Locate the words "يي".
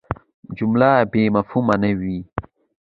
2.01-2.17